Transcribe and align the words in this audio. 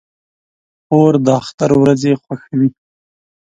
خور 0.85 1.13
د 1.25 1.27
اختر 1.39 1.71
ورځې 1.81 2.11
خوښوي. 2.23 2.69